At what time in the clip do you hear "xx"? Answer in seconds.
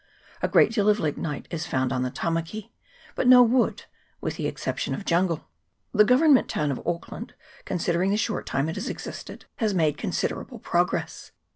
8.15-8.15